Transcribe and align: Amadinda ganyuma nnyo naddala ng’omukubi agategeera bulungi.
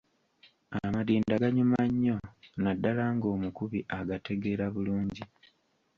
Amadinda 0.85 1.33
ganyuma 1.43 1.79
nnyo 1.91 2.15
naddala 2.63 3.03
ng’omukubi 3.15 3.79
agategeera 3.99 4.65
bulungi. 4.73 5.23